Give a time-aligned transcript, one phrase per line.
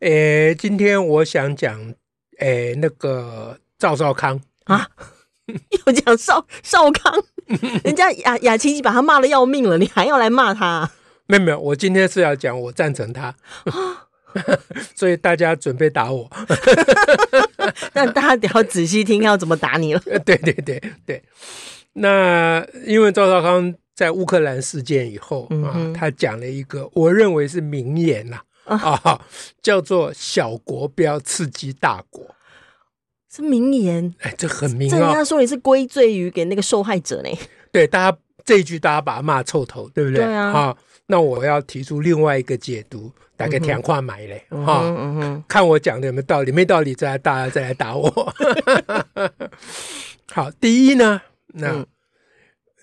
[0.00, 1.94] 诶，今天我想讲，
[2.38, 4.88] 诶，那个赵少康啊，
[5.86, 7.22] 又讲少少康，
[7.84, 10.90] 人家雅雅琪琪把他骂的要命了，你还要来骂他？
[11.26, 13.34] 没有没有，我今天是要讲我赞成他，
[14.96, 16.30] 所以大家准备打我，
[17.92, 20.00] 但大家得要仔细听，要怎么打你了？
[20.24, 21.22] 对对对对，
[21.92, 28.36] 那因为赵少康在乌克兰事件以后啊，他讲了一个我认为是名言呐。
[28.36, 28.42] 啊，
[29.60, 32.34] 叫做“小国不要刺激大国”，
[33.32, 34.14] 是名言。
[34.20, 37.30] 哎，这很名人家说你是归罪于给那个受害者呢。
[37.72, 40.24] 对，大家这一句大家把他骂臭头，对不对？
[40.24, 40.52] 对啊。
[40.52, 44.44] 好，那我要提出另外一个解读，打个甜话买嘞。
[44.50, 48.34] 哈，嗯嗯，看我讲的有没有道理，没道理再来大家再来打我。
[50.32, 51.84] 好，第一呢，那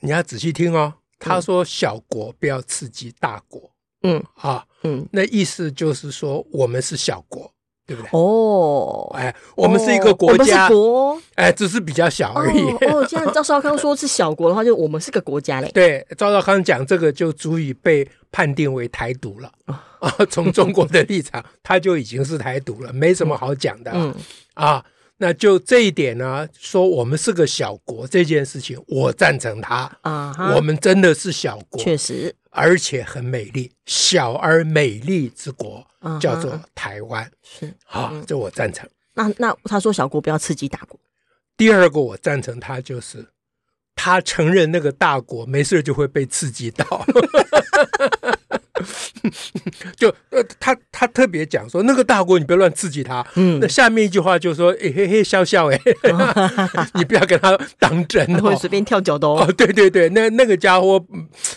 [0.02, 0.96] 你要仔细听哦。
[1.20, 3.72] 他说：“小国不要刺激大国。”
[4.04, 7.52] 嗯啊，嗯，那意思就是说，我们是小国，
[7.86, 8.10] 对不对？
[8.12, 12.62] 哦，哎，我们是一个国家，国，哎，只是比较小而已。
[12.88, 15.72] 哦，现在赵少康说是小国的话，就我们是个国家嘞。
[15.74, 19.84] 对，赵少康讲这个就足以被判定为台独了啊！
[20.30, 23.92] 从中国的立场，他就已经是台独了，没什么好讲的。
[23.96, 24.14] 嗯
[24.54, 24.84] 啊，
[25.18, 30.54] 那就这一点呢，说我们是个小国这件事情，我赞成他啊。
[30.56, 32.36] 我们真的是小国，确实。
[32.50, 35.86] 而且很美丽，小而美丽之国
[36.20, 38.90] 叫做台湾，是好，这我赞成。
[39.14, 41.00] 那那他说小国不要刺激大国。
[41.56, 43.28] 第二个我赞成他就是，
[43.96, 47.06] 他承认那个大国没事就会被刺激到。
[49.96, 53.26] 就呃，他他特别讲说，那个大国你不要乱刺激他。
[53.36, 55.80] 嗯，那下面一句话就是说，哎嘿嘿笑笑哎，
[56.96, 59.52] 你不要跟他当真，会随便跳脚的哦。
[59.58, 61.00] 对对对，那那个家伙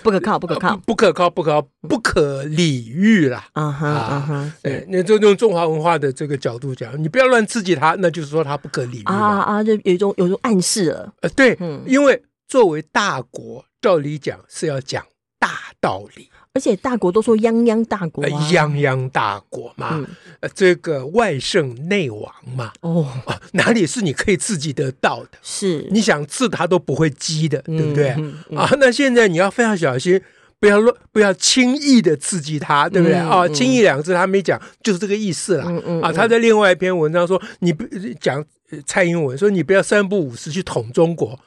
[0.03, 3.47] 不可靠，不可靠，不可靠，不可靠，不可理喻啦。
[3.53, 11.13] 啊哈啊哈，对，那就用中华文化的这个角度讲，你不要乱刺激他，那就是说他不可理喻啊啊，就有一种有一种暗示了。
[11.23, 11.57] 呃，对，
[11.87, 15.05] 因为作为大国，照理讲是要讲
[15.39, 15.51] 大
[15.81, 16.29] 道理。
[16.53, 20.05] 而且大国都说泱泱大国，泱泱大国嘛，
[20.41, 23.07] 呃，这个外圣内王嘛，哦，
[23.53, 25.39] 哪里是你可以刺激得到的？
[25.43, 28.09] 是你想刺他都不会激的，对不对？
[28.57, 30.21] 啊，那现在你要非常小心，
[30.59, 33.17] 不要乱，不要轻易的刺激他，对不对？
[33.17, 35.65] 啊，轻易两个字他没讲，就是这个意思了。
[36.03, 37.85] 啊，他在另外一篇文章说，你不
[38.21, 38.45] 讲。
[38.87, 41.39] 蔡英文说：“你不要三不五时去捅中国，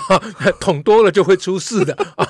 [0.60, 2.26] 捅多了就会出事的啊！”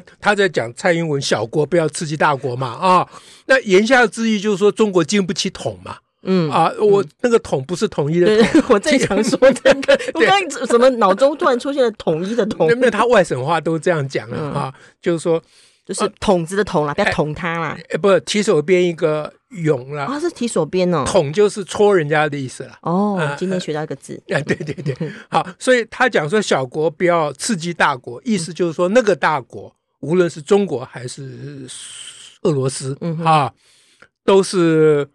[0.20, 3.08] 他在讲蔡英文小国不要刺激大国嘛啊！
[3.46, 5.96] 那言下之意就是说中国经不起捅嘛。
[6.22, 12.68] 嗯啊，我那个统不是统一的统， 我最常说这个，我刚刚怎么脑中突然出现了统一的统？
[12.70, 15.42] 因为他外省话都这样讲了啊，就是说。
[15.86, 17.74] 就是筒子的筒啦，不要捅他啦。
[17.88, 20.04] 哎，不，提手边一个勇啦。
[20.04, 21.04] 啊，是提手边哦。
[21.06, 22.78] 捅就是戳人家的意思啦。
[22.82, 24.22] 哦，今天学到一个字。
[24.28, 31.66] 哎， 对对对，好，所以他讲说小国不要刺激大国，意思就是说那个大国，无论是中国还是
[32.42, 33.52] 俄罗斯，啊，
[34.24, 35.08] 都是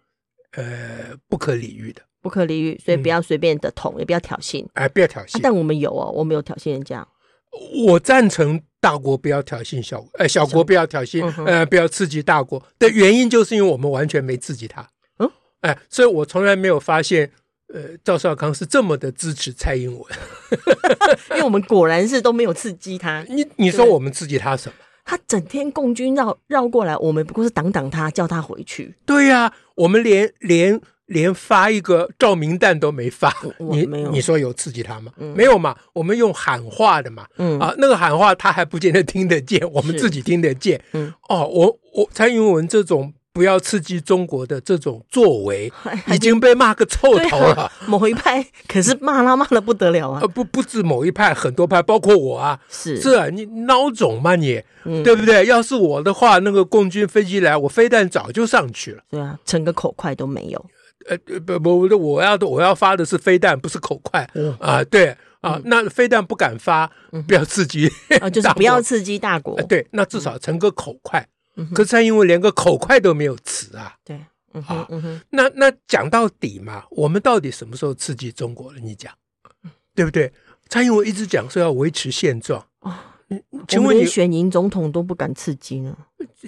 [0.52, 4.66] 呃不可理喻的，不可理喻，所以不要随便的捅，也不要挑衅。
[4.74, 5.38] 哎，不要挑衅。
[5.42, 7.06] 但我们有哦，我们有挑衅人家。
[7.86, 14.88] 我赞成大国不要挑衅小国，哎，小国不要挑衅，呃，不要刺激大国的原因，就是因为我们完全没刺激他，
[15.18, 17.30] 嗯，哎，所以我从来没有发现，
[17.72, 20.04] 呃，赵少康是这么的支持蔡英文，
[21.30, 23.24] 因为我们果然是都没有刺激他。
[23.28, 24.74] 你你说我们刺激他什么？
[25.04, 28.94] 他整天共军绕绕过来，我们不过是挡挡他，叫他回去。
[29.04, 30.80] 对呀，我们连连。
[31.06, 35.12] 连发一个照明弹都没发，你你说有刺激他吗？
[35.34, 40.80] 没有嘛，我们用喊话的嘛，嗯啊，那个喊话他还不见得听得见，我们自己听得见。
[40.92, 45.70] 嗯哦，我我蔡英文这种不要刺激中国的这种作为，
[46.12, 47.70] 已经被骂个臭头了。
[47.86, 50.20] 某一派可是骂他骂的不得了啊！
[50.28, 54.62] 不不止某一派，很多派，包括我啊，是是啊，你孬种嘛你，
[55.04, 55.44] 对不对？
[55.46, 59.02] 要是我的话，那个共军飞机来，我飞弹早就上去了。
[59.10, 60.66] 对啊，成个口快都没有。
[61.08, 64.28] 呃不不，我要我要发的是飞弹，不是口快
[64.58, 64.82] 啊！
[64.84, 66.90] 对啊，那飞弹不敢发，
[67.26, 67.90] 不要刺激
[68.20, 69.60] 啊，就是不要刺激大国。
[69.62, 71.26] 对，那至少成个口快。
[71.74, 73.94] 可是蔡英文连个口快都没有词啊！
[74.04, 74.18] 对，
[74.54, 74.88] 嗯啊。
[75.30, 78.80] 那那讲到底嘛，我们到底什么时候刺激中国了？
[78.80, 79.12] 你讲，
[79.94, 80.32] 对不对？
[80.68, 83.10] 蔡英文一直讲说要维持现状啊。
[83.68, 85.96] 请问你选赢总统都不敢刺激呢？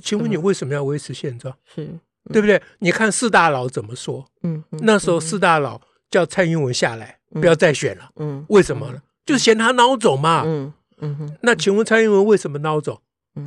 [0.02, 1.54] 请问你为什么要维持现状？
[1.74, 1.88] 是
[2.32, 2.60] 对不对？
[2.78, 4.24] 你看四大佬怎么说？
[4.42, 5.80] 嗯，那时候四大佬
[6.10, 8.10] 叫蔡英文下来，不要再选了。
[8.16, 9.00] 嗯，为什么呢？
[9.24, 10.42] 就嫌他孬种嘛。
[10.46, 13.00] 嗯嗯，那请问蔡英文为什么孬种？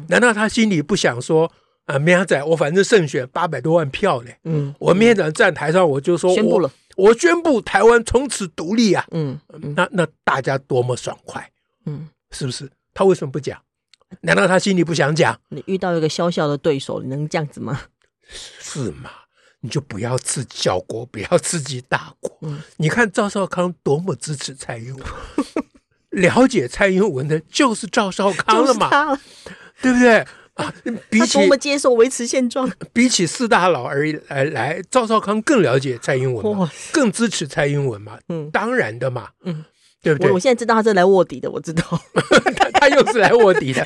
[0.07, 1.51] 难道他心里不想说
[1.85, 9.39] 啊，明天仔我反正胜选八百多万票嘞，嗯，我明天早上站台上我就说宣布了，我宣布台湾从此独立啊，嗯，
[9.75, 11.49] 那那大家多么爽快，
[11.87, 12.69] 嗯，是不是？
[12.93, 13.59] 他为什么不讲？
[14.21, 15.39] 难道他心里不想讲？
[15.49, 17.81] 你遇到一个小小的对手，你能这样子吗？
[18.29, 19.09] 是吗？
[19.61, 22.37] 你就不要刺激小国，不要刺激大国。
[22.43, 25.05] 嗯，你看赵少康多么支持蔡英文，
[26.11, 29.19] 了解蔡英文的就是赵少康了嘛。
[29.81, 30.17] 对不对
[30.55, 30.73] 啊？
[31.09, 38.19] 比起他多么接受维持现状，比起四大佬而来来，赵少康更了解蔡英文嘛，更支持蔡英文嘛。
[38.27, 39.29] 嗯，当然的嘛。
[39.43, 39.63] 嗯，
[40.01, 40.29] 对不对？
[40.29, 41.83] 我，我现在知道他是来卧底的，我知道
[42.55, 43.85] 他他又是来卧底的，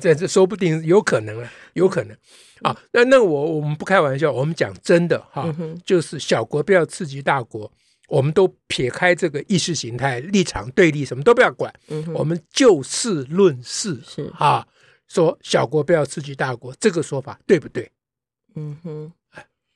[0.00, 2.16] 这这说不定有可能啊，有可能
[2.62, 2.76] 啊。
[2.92, 5.54] 那那我我们不开玩笑，我们讲真的哈，
[5.84, 7.70] 就是小国不要刺激大国，
[8.08, 11.72] 我们都撇开这个意识形态立场对立，什么都不要管，
[12.14, 14.66] 我们就事论事是啊。
[15.08, 17.88] 说小国不要刺激大国，这个说法对不对？
[18.56, 19.12] 嗯哼，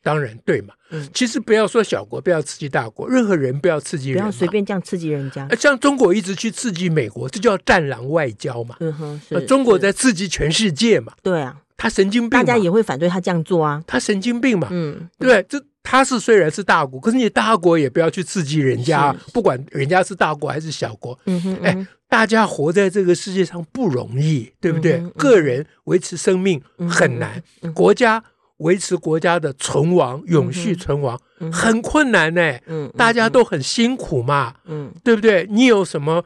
[0.02, 0.75] 当然对嘛。
[0.91, 5.49] 嗯，其实不要说小国不要刺激大国，任何人不要刺激人，不要随便这样刺激人家。
[5.56, 8.76] 像中国一直去刺激美国，这叫战狼外交嘛。
[8.81, 11.12] 嗯哼，是中国在刺激全世界嘛。
[11.23, 13.82] 对啊，他神经病，大家也会反对他这样做啊。
[13.87, 14.69] 他神经病嘛。
[14.70, 21.19] 嗯，对，这他是虽然是大国，可是你大国也不要去刺激人家，不管人家是大国还是小国。
[21.26, 21.87] 嗯哼，哎。
[22.11, 24.94] 大家活在这个世界上不容易，对不对？
[24.94, 26.61] 嗯嗯、个人维持生命
[26.91, 28.20] 很难，嗯嗯、国家
[28.61, 32.59] 维持国家的存亡、永续存亡、嗯、很困难呢。
[32.67, 35.47] 嗯、大家都很辛苦嘛，嗯、对不对？
[35.51, 36.25] 你有什么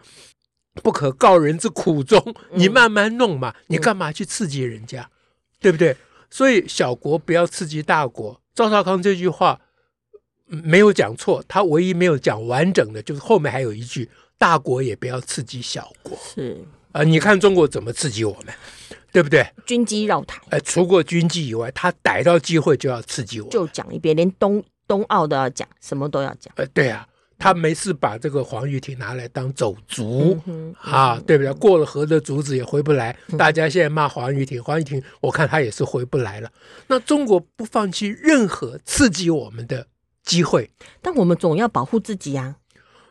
[0.83, 2.23] 不可告人之苦衷？
[2.51, 5.03] 嗯、你慢慢弄嘛，你干嘛去刺激人家？
[5.03, 5.11] 嗯、
[5.61, 5.97] 对不对？
[6.31, 8.41] 所以小国不要刺激大国。
[8.55, 9.61] 赵少康这句话
[10.47, 14.09] 没有讲错，他唯一没有讲完整的就是后面还有一句。
[14.37, 16.59] 大国也不要刺激小国，是
[16.91, 18.53] 啊、呃，你看中国怎么刺激我们，
[19.15, 19.47] 对不对？
[19.65, 26.53] 军机绕台，呃，除过军机以外，他逮到机会就要刺激我，就讲一遍，连冬冬奥都要讲，什么都要讲。
[26.57, 27.07] 呃，对啊，
[27.39, 31.53] 他没事把这个黄玉婷拿来当走卒、嗯、啊，对不对？
[31.55, 36.51] 过了河的卒子也回不来，嗯、大家现在骂黄玉婷，黄玉婷，我看他也是回不来了。
[36.89, 39.87] 那中国不放弃任何刺激我们的
[40.25, 40.69] 机会，
[41.01, 42.57] 但我们总要保护自己呀、啊，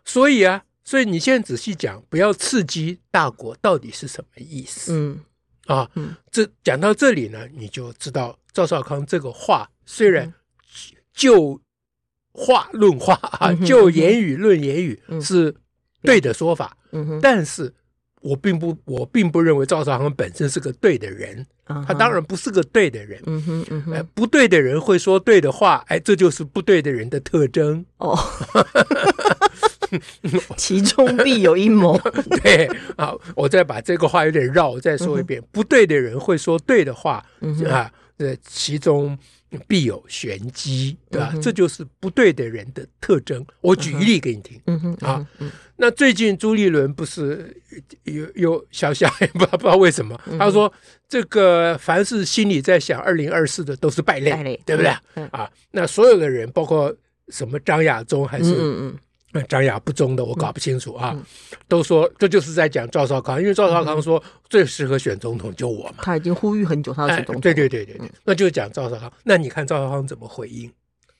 [0.03, 0.63] 所以啊。
[0.85, 4.91] 所以你现在仔细讲，不要刺激大国，到底是什么意思？
[4.93, 5.17] 嗯，
[5.65, 10.33] 啊，嗯，这讲到这里呢，你就知道赵少康这个话虽然
[11.13, 11.59] 就
[12.33, 15.53] 话论话啊，就言语论言语是
[16.01, 16.19] 对。
[16.19, 16.75] 的说法，
[17.21, 17.73] 但是
[18.21, 28.17] 我并不，我并不认为赵少康本身是个对的人，他当然不是个对的人，嗯哼，嗯哼，不对的人会说对的话，哎，这就是不对的人的特征哦。
[30.57, 31.99] 其中必有阴谋。
[32.41, 37.25] 对啊，我再把这个话有点绕，我再说一遍：不对的人会说对的话
[37.69, 39.17] 啊，这其中
[39.67, 41.33] 必有玄机，对吧？
[41.41, 43.45] 这就是不对的人的特征。
[43.61, 44.97] 我举一例给你听。
[45.01, 45.25] 啊，
[45.75, 47.55] 那最近朱立伦不是
[48.03, 50.71] 有有小小也不知道不知道为什么，他说
[51.09, 54.81] 这个凡是心里在想二零二四的都是败类，对不
[55.13, 55.23] 对？
[55.31, 56.95] 啊，那所有的人，包括
[57.29, 58.55] 什么张亚中还是。
[59.33, 61.17] 那张亚不忠的，我搞不清楚啊。
[61.67, 65.95] 都说这就是在讲赵少康，因为赵少康说最适合选总统就我嘛。
[66.03, 67.41] 他已经呼吁很久，他要选总统。
[67.41, 69.11] 对对对对对，嗯、那就讲赵少康。
[69.23, 70.71] 那你看赵少康怎么回应？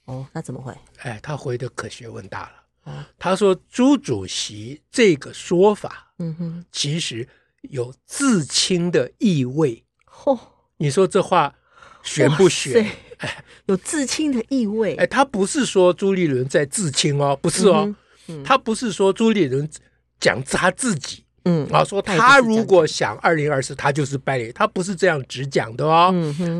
[0.06, 0.72] 哦，那怎么回？
[1.00, 2.52] 哎，他回的可学问大了。
[2.84, 7.28] 哦、他说朱主席这个说法，嗯哼，其实
[7.62, 9.84] 有自清的意味。
[10.06, 10.40] 嚯、哦，
[10.78, 11.56] 你说这话
[12.04, 12.86] 玄不玄？
[13.18, 14.96] 哎，有自清的意味。
[14.98, 17.86] 哎，他不是说朱立伦在自清哦，不是哦。
[17.88, 17.96] 嗯
[18.44, 19.70] 他不是说朱立伦
[20.20, 26.14] 讲他自己，嗯，啊，说他如果想二零二四，他就是败类，他不是这样只讲的哦。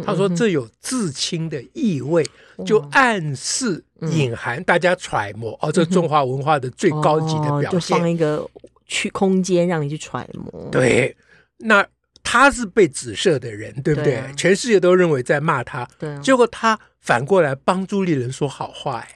[0.06, 2.26] 他说这有自清的意味，
[2.66, 8.46] 就暗示隐含，大家揣摩哦，这中华文化的最高级的表现，就放一个
[8.86, 10.70] 去空间让你去揣摩。
[10.70, 11.16] 对，
[11.58, 11.86] 那
[12.22, 14.22] 他是被指涉的人，对不对？
[14.36, 19.08] 全世界都认为在骂他，对，结果他反过来帮朱立伦说好话，哎。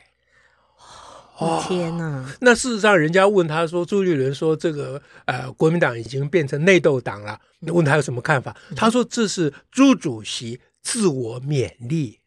[1.39, 2.25] 哦，天哪！
[2.41, 7.39] 那事实上，人家问他说，朱立伦说这个呃，国民党已经变成内斗党了。
[7.62, 8.56] 问他有什么看法？
[8.75, 12.20] 他说这是朱主席自我勉励。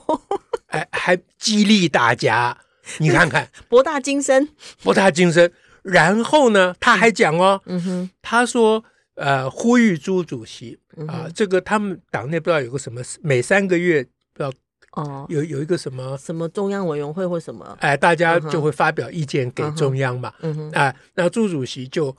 [0.68, 2.56] 哎，还激励大家，
[2.98, 4.48] 你看看 博大精深，
[4.82, 5.52] 博大精深。
[5.82, 14.02] 然后呢，他还讲哦，嗯哼，他说，呃，呼吁朱主席啊，这个他们党内不知道有个什么，每三个月
[14.34, 14.52] 不知道
[14.92, 22.16] 哦，有有一个什么什么中央委员会或什么，哎，大家就会发表意见给中央嘛，嗯哼，哎，那朱主席就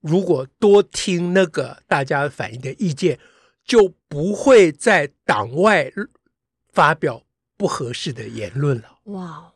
[0.00, 3.18] 如果多听那个大家反映的意见，
[3.64, 5.92] 就不会在党外
[6.72, 7.22] 发表
[7.56, 8.98] 不合适的言论了。
[9.04, 9.52] 哇，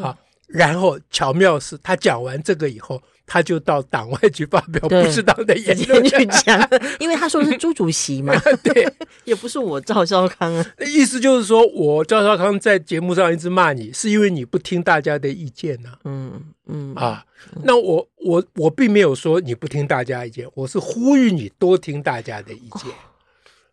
[0.00, 0.18] 好。
[0.46, 8.88] 然后巧妙是，他讲完这个以后，他就到党外去发表不适当的言论去讲，因为他说的是朱主席嘛， 对，
[9.24, 10.64] 也不是我赵少康啊。
[10.86, 15.98] 意思就是说我赵少康在节目上一直骂你，是因为你不听大家的意见呢、啊。
[16.04, 17.24] 嗯嗯啊，
[17.64, 22.90] 那我我我并没有说你不听大家意见，我是呼吁你多听大家的意见。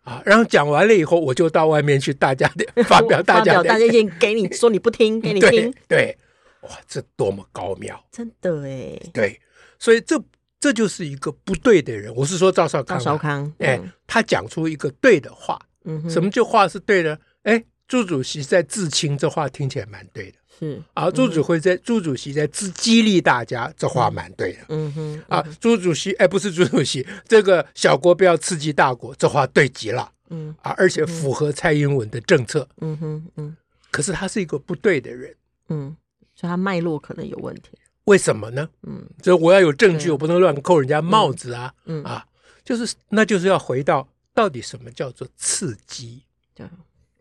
[0.03, 5.97] 啊，然后讲完了以后，我就到外面去大家的 发表大家的大家意见， 给你说你不听，给你听，对。
[5.99, 6.17] 对
[6.63, 8.03] 哇，这多么高妙！
[8.11, 9.39] 真的哎，对，
[9.79, 10.21] 所以这
[10.59, 12.13] 这就是一个不对的人。
[12.15, 15.59] 我是说赵少康，赵少康，哎，他讲出一个对的话。
[15.85, 17.19] 嗯，什么叫话是对的？
[17.41, 20.37] 哎，朱主席在自清，这话听起来蛮对的。
[20.57, 24.59] 是啊，朱主会在朱主席在自激励大家，这话蛮对的。
[24.69, 30.09] 嗯哼，啊，朱主席，哎，不是朱主席，这个小国不要刺激大国，这话对极了。
[30.29, 32.65] 嗯啊，而且符合蔡英文的政策。
[32.79, 33.57] 嗯哼嗯，
[33.91, 35.35] 可是他是一个不对的人。
[35.67, 35.97] 嗯。
[36.43, 37.69] 所以他脉络可能有问题，
[38.03, 38.67] 为什么呢？
[38.85, 41.73] 嗯，所以我要有证据，我不能乱扣人家帽子啊！
[41.85, 42.25] 嗯啊，
[42.65, 46.21] 就是那就是要回到到底什么叫做刺激？
[46.53, 46.67] 对，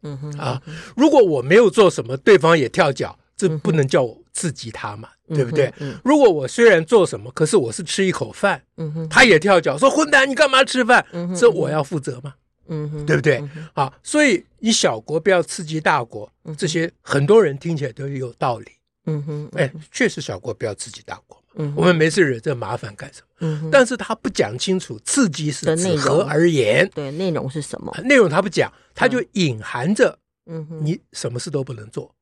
[0.03, 0.61] 嗯哼啊，
[0.97, 5.73] 如果我没有做什么，对方也跳脚，这不能叫我刺激他嘛，对不对？
[6.05, 11.07] 如果我虽然做什么，可是我是吃一口饭，嗯哼，他也跳脚说混蛋，你干嘛吃饭？
[11.39, 12.35] 这我要负责吗？
[12.67, 13.41] 嗯哼，对不对？
[13.75, 18.67] 啊，所以你小国不要刺激大国，这些很多人听起来都有道理。
[19.07, 21.43] 嗯哼，哎，确实小国不要自己大国嘛。
[21.57, 23.27] 嗯，我们没事惹这麻烦干什么？
[23.41, 26.89] 嗯，但是他不讲清楚刺激是指何而言？
[26.95, 27.93] 对，内容是什么？
[28.05, 32.15] 内容他不讲，他就隐含着，嗯哼，你什么事都不能做。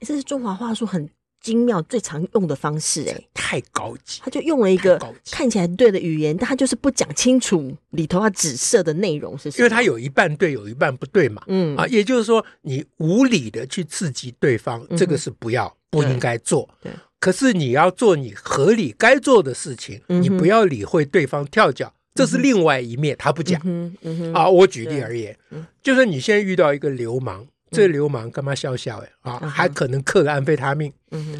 [0.00, 1.08] 这是中华话术很
[1.46, 4.20] 精妙、最常用的方式，哎，太高级。
[4.22, 4.98] 他就用了一个
[5.30, 9.58] 看起来对的语言，但他就是不讲清楚里头他指涉的内容是什么。
[9.58, 11.42] 因为他有一半对，有一半不对嘛。
[11.46, 15.74] 嗯啊，也就是说，你无理的去刺激对方，这个是不要。
[15.88, 16.92] 不应该做，对。
[17.18, 23.58] 可是你要做你合理该做的事情，你不要理会对方跳脚，这是另外一面，他不讲。
[23.64, 25.34] 嗯啊，我举例而言，
[25.82, 30.92] 就是你现在遇到一个流氓，这流氓干嘛笑笑哎啊，还可能嗑个安非他命，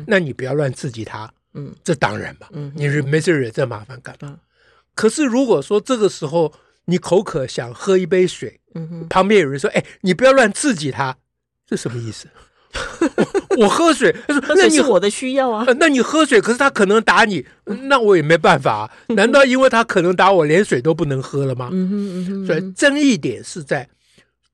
[0.07, 4.39] 那你不要乱刺激他，嗯，这当然吧，你是没事惹这麻烦干嘛？
[4.95, 6.53] 可是如果说这个时候
[6.87, 8.61] 你口渴想喝一杯水，
[9.09, 11.17] 旁边有人说，哎，你不要乱刺激他，
[11.67, 12.29] 这什么意思？
[13.59, 17.47] 我喝水，他说：“那是我的需要啊。” 那你喝水，可是他可能打你，
[17.89, 18.81] 那我也没办法。
[18.81, 21.71] 啊难道因为他可能打我，连水都不能喝了吗？
[22.47, 23.89] 所以争议点是在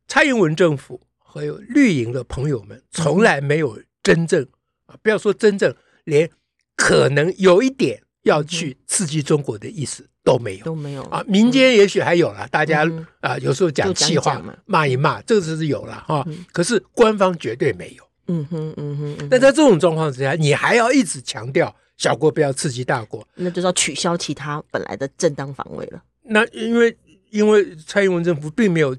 [0.06, 1.00] 蔡英文政府
[1.32, 4.46] 还有绿营的朋友们，从来没有真正
[4.86, 5.74] 啊，不要说真正，
[6.04, 6.28] 连
[6.76, 11.24] 可能有一点要去刺激中国的意思都没有，都没有啊。
[11.26, 12.84] 民间也许还有了，大家
[13.20, 16.24] 啊，有时候讲气话骂一骂，这个是有了哈。
[16.52, 18.04] 可是官方绝对没有。
[18.28, 26.02] 嗯哼，嗯哼，但在这种状况之下，你还要一直强调小国不要刺激大国，那就是要取消其他本来的正当防卫了。
[26.22, 26.96] 那因为
[27.30, 28.96] 因为蔡英文政府并没有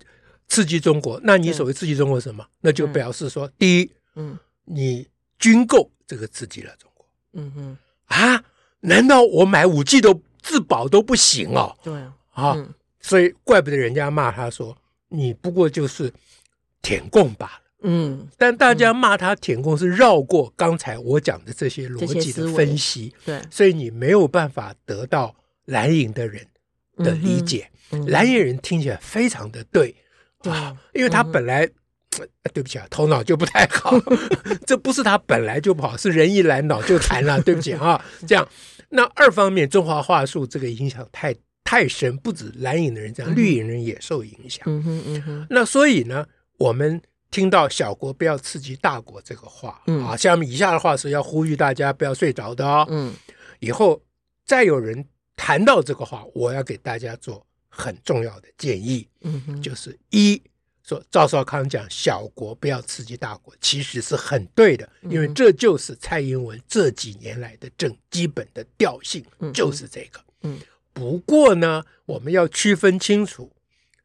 [0.53, 2.45] 刺激中国，那你所谓刺激中国什么？
[2.61, 5.07] 那就表示说，第一，嗯，你
[5.39, 7.03] 军购这个刺激了中国。
[7.33, 8.43] 嗯哼，啊，
[8.81, 11.75] 难道我买武器都自保都不行哦？
[11.83, 11.91] 对
[12.33, 12.55] 啊，
[12.99, 14.77] 所以怪不得人家骂他说，
[15.09, 16.13] 你不过就是
[16.83, 17.61] 舔共罢了。
[17.81, 26.45] 嗯，但大家骂他舔共是绕过刚才我讲的这些逻辑的分析，对，所以你没有办法得到蓝营的人
[26.97, 27.67] 的理解。
[27.71, 27.73] 嗯。
[27.91, 29.95] 嗯、蓝营人听起来非常的对，
[30.43, 31.67] 对啊，因为他本来、
[32.53, 33.91] 对不起啊，头脑就不太好，
[34.67, 37.99] 这不是他本来就不好，是人一来脑就残了，对不起啊。
[38.27, 38.47] 这样，
[38.89, 44.63] 那二方面中华话术这个影响太太深，不止蓝营的人这样，嗯、绿营人也受影响。
[44.67, 46.25] 嗯哼嗯哼，那所以呢，
[46.59, 47.01] 我们。
[47.33, 52.85] 听到“小国不要刺激大国”这个话，嗯、啊，下面以下的话是要呼吁大家不要睡着的哦。
[52.91, 53.11] 嗯，
[53.59, 53.99] 以后
[54.45, 55.03] 再有人
[55.35, 57.43] 谈到这个话，我要给大家做
[57.75, 60.41] 很重要的建议，嗯哼，就是一
[60.83, 70.19] 说赵少康讲“小国不要刺激大国”，其实是很对的，因为这就是蔡英文这几年来的正基本的调性，就是这个。
[70.43, 70.59] 嗯，
[70.93, 73.51] 不过呢，我们要区分清楚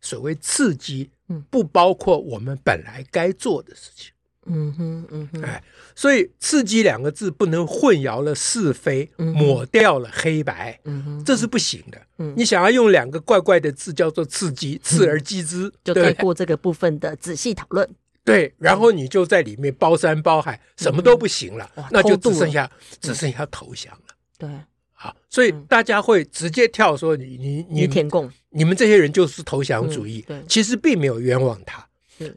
[0.00, 1.10] 所谓刺激。
[1.50, 4.10] 不包括我们本来该做的事情。
[4.46, 5.62] 嗯哼，嗯哼，哎，
[5.94, 12.00] 所以“刺激”两个字不能混淆了是非，嗯、抹掉了黑白，嗯哼，这是不行的。
[12.18, 17.88] 嗯，你想要用两个怪怪的字叫做“刺激”，刺而击之， 嗯、就带过这个部分的仔细讨论。
[18.24, 24.14] 对，然后你就在里面包山包海，什么都不行了，嗯、那就只剩下只剩下投降了。
[24.38, 24.48] 对，
[24.92, 30.22] 好，所以大家会直接跳说你你你填共，你们这些人就是投降主义。
[30.26, 31.87] 对，其实并没有冤枉他。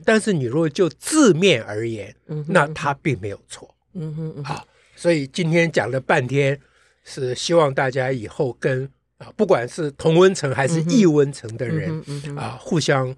[0.05, 3.73] 但是你如果就字面而言，嗯、那他并没有错。
[3.93, 6.59] 嗯哼，嗯哼，好，所以今天讲了半天，
[7.03, 13.15] 是希望大家以后跟啊，不管是同温层还是异温层的人，嗯嗯嗯、啊，互相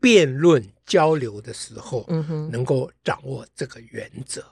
[0.00, 4.44] 辩论交流的时候，嗯哼，能够掌握这个原则。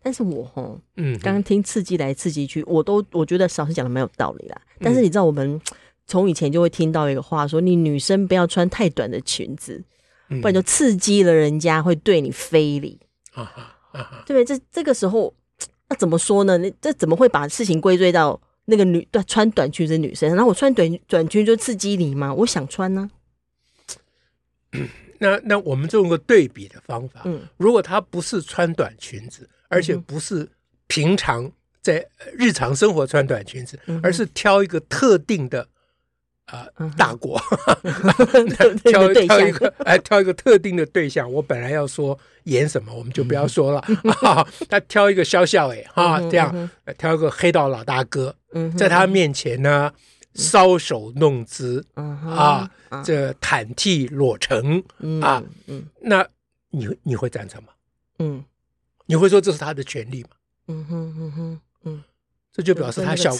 [0.00, 4.62] 但是我哈，嗯，刚刚听刺激来刺激去，我都我觉得老师讲的蛮有道理啦。
[4.80, 5.60] 但是你知道，我们
[6.06, 9.82] 从以前就会听到一个话说，你女生不要穿太短的裙子。
[10.28, 13.00] 不然就刺激了人家会对你非礼，
[13.32, 14.44] 啊哈啊哈，对？
[14.44, 15.34] 这这个时候
[15.88, 16.58] 那怎么说呢？
[16.58, 20.28] 那这怎么会把事情归罪到那个女穿短裙的女生？
[20.34, 22.34] 然后我穿短短裙就刺激你吗？
[22.34, 23.08] 我想穿呢、
[24.72, 24.78] 啊。
[25.18, 30.48] 那那我们就用个对比的方法，嗯，如果她不是穿短裙子，而且不是
[30.86, 35.66] 平常在日常生活穿短裙子，嗯、而是挑一个特定的。
[36.48, 37.40] 啊，大国
[38.84, 41.30] 挑挑一个，哎，挑一个特定的对象。
[41.30, 43.84] 我本来要说演什么，我们就不要说了。
[44.68, 48.34] 他挑一个肖笑哎，哈，这样挑一个黑道老大哥，
[48.76, 49.92] 在他面前呢，
[50.34, 52.68] 搔首弄姿，啊，
[53.04, 54.82] 这袒涕裸成，
[55.20, 55.42] 啊，
[56.00, 56.26] 那
[56.70, 57.68] 你你会赞成吗？
[58.18, 58.42] 嗯，
[59.06, 60.30] 你会说这是他的权利吗？
[60.68, 62.02] 嗯哼嗯哼嗯，
[62.52, 63.32] 这就表示他小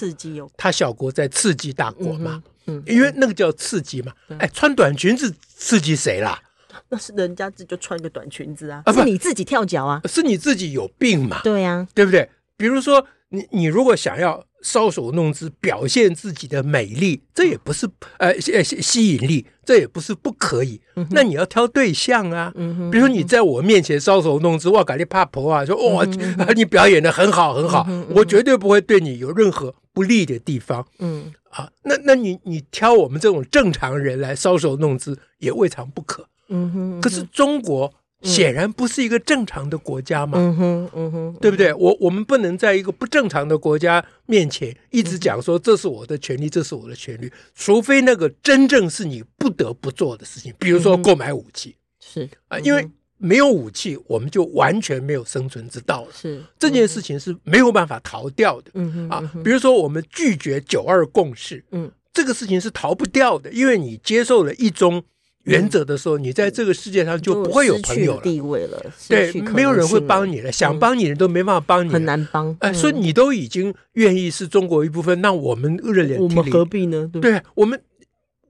[0.56, 2.42] 他小国在刺激大国嘛。
[2.66, 6.38] 嗯，因为那个叫刺激嘛，哎，穿短裙子刺激谁啦？
[6.90, 11.40] 那是人家自己就穿个短裙子啊，是你自己跳脚啊，是你自己有病嘛？
[11.42, 12.28] 对呀，对不对？
[12.56, 20.80] 比如说，你你如果想要搔首弄姿，表现自己的美丽，这也不是呃吸吸引力，这也不是不可以。
[21.10, 22.52] 那你要挑对象啊，
[22.90, 26.04] 比如说你在我面前搔首弄姿，哇，搞你怕婆啊，说哇，
[26.56, 30.86] 你表演的很好很好，我绝对不会对你有任何不利的地方。
[30.98, 31.32] 嗯。
[31.50, 36.28] 啊，那那你你挑我们这种正常人来搔首弄姿也未尝不可。
[36.48, 37.00] 嗯哼。
[37.00, 37.90] 可是中国
[38.22, 40.38] 显然不是一个正常的国家嘛。
[40.38, 41.72] 嗯哼，嗯哼，对不对？
[41.74, 51.76] 我我们不能在一个不正常的国家面前一直讲说，这是我的权利，这是我的权利，除非那个真正是你不得不做的事情，比如说购买武器。
[52.00, 52.88] 是啊，因为。
[53.20, 56.08] 没有武器，我们就完全没有生存之道了。
[56.14, 58.70] 是这件事情是没有办法逃掉的。
[58.74, 65.02] 嗯哼，啊，比如说我们拒绝九二共识，嗯，这个事情是逃不掉的，因为你接受了一中
[65.48, 68.80] 原则的时候，你在这个世界上就不会有朋友了，地位了。
[69.08, 72.56] 对，没有人会帮你了，想帮你的人都没办法帮你，很难帮。
[72.60, 77.10] 哎，所以你都已经愿意是中国一部分，那我们热脸，我们何必呢？
[77.20, 77.80] 对，我们。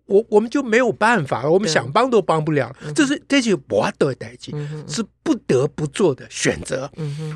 [0.08, 4.52] 我我们就没有办法了，我们想帮都帮不了，这是这些不得代际，
[4.88, 6.90] 是不得不做的选择。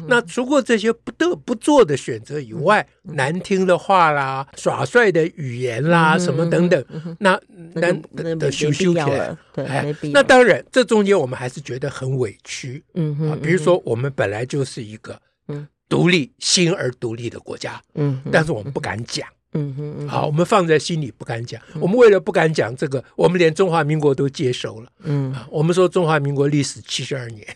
[0.09, 6.83] 那除过这些不得不做的选择以外，难听的话啦、耍帅的语言啦、什么等等，
[7.21, 7.39] 那
[7.75, 7.93] 那
[8.37, 12.83] 的羞羞起来，哎，那当然，这中间我们还是觉得很委屈。
[12.95, 15.21] 嗯哼，比如说我们本来就是一个
[15.91, 19.29] 独立、新而独立的国家，嗯，但是我们不敢讲。
[19.55, 21.61] 嗯哼，好，我们放在心里不敢讲。
[21.81, 24.91] 我们为了不敢讲这个，我们连中华民国都接收了。
[25.03, 27.47] 嗯，我们说中华民国历史七十二年，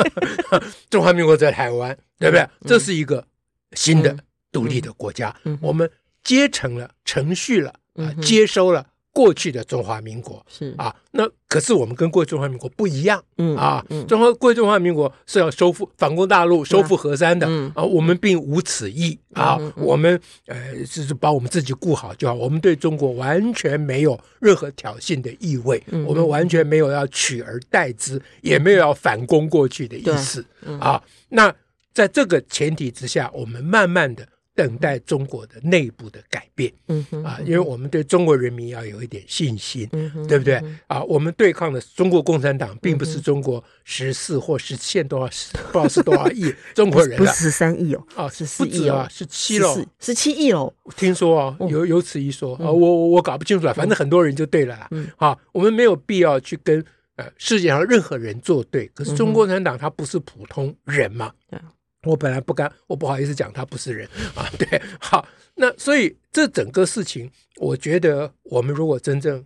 [0.90, 2.46] 中华民国在台湾，对不对？
[2.66, 3.26] 这是一个
[3.72, 4.16] 新的
[4.52, 5.90] 独立的国家，我们
[6.22, 8.86] 接成了，程序了，啊，接收了。
[9.14, 10.44] 过去的中华民国。
[10.46, 10.74] 是。
[10.76, 19.18] 啊，那可是我们跟过去中华民国不一样，嗯啊，中华过去中华民国是要收复反攻大陆、收复河山的啊，我们并无此意。
[19.32, 30.44] 啊，我们呃就是把我们自己顾好就好，我们对中国完全没有任何挑衅的意味，我们完全没有要取而代之，也没有要反攻过去的意思。
[30.80, 31.02] 啊。
[31.28, 31.54] 那
[31.92, 34.26] 在这个前提之下，我们慢慢的。
[34.54, 39.88] 等待中国的内部的改变，嗯哼，啊，因为我们对中国人民要有一点信心，
[40.28, 40.62] 对不对？
[40.86, 56.84] 啊，我们对抗的中国共产党，并不是中国十四或十七多少，不知道是多少亿 中国人，不是十三亿哦，啊，是不止啊，十七了，十七亿哦，听说哦，有有此一说啊，我我我搞不清楚了，反正很多人就对了啦，嗯，好，我们没有必要去跟
[57.16, 61.58] 呃世界上任何人作对，可是中国共产党他不是普通人嘛，对。
[62.04, 64.48] 我本来不敢，我不好意思讲他不是人啊。
[64.58, 69.44] 对，好，那所以这整个事情，我觉得我们如果真正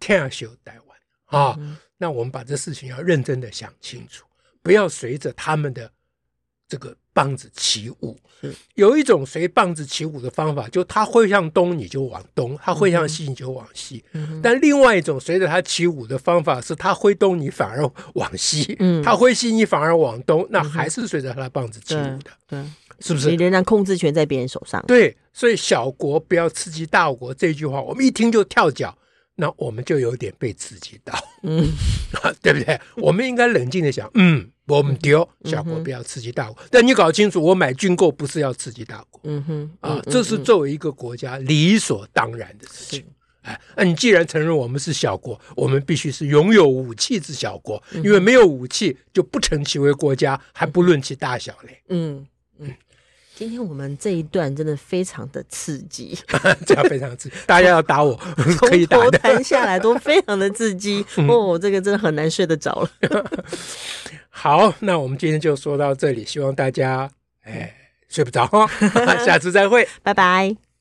[0.00, 4.26] 天下修台湾啊，嗯、那我们把这事情要认真的想清楚，
[4.62, 5.90] 不要随着他们的
[6.72, 8.18] 这个棒子起舞。
[8.74, 14.02] 有一种随棒子起舞的方法，就他挥向东你就往东，他挥向西你就往西。
[14.14, 22.64] 嗯、但另外一种随着他起舞的方法是，他挥东你反而往西，嗯、他挥西你反而往东，那还是随着他的棒子起舞的，对，对
[23.00, 23.28] 是不是？
[23.28, 24.82] 你仍然控制权在别人手上。
[24.88, 28.96] 对，所以小国不要刺激大国这句话，我们一听就跳脚，
[29.36, 31.68] 那我们就有点被刺激到，嗯，
[32.42, 32.80] 对不对？
[32.96, 34.48] 我们应该冷静的想，嗯。
[34.76, 43.04] 我们丢小国不要刺激大国，嗯、但你搞清楚，我买军购不是要刺激大国，嗯哼，啊，这是作为一个国家理所当然的事情。
[43.42, 51.82] 哎，那你既然承认我们是小国，我们必须是拥有武器之小国，因为没有武器就不成其为国家，还不论其大小嘞。
[51.88, 52.24] 嗯
[52.58, 52.72] 嗯。
[53.34, 56.16] 今天我们这一段真的非常的刺激，
[56.66, 58.14] 这 样非常刺激，大家要打我
[58.60, 61.04] 可以打的，谈下来都非常的刺激。
[61.28, 62.90] 哦，这个真的很难睡得着了。
[64.28, 67.10] 好，那我们今天就说到这里，希望大家
[67.42, 67.74] 哎
[68.08, 68.46] 睡不着，
[69.24, 70.54] 下次再会，拜拜。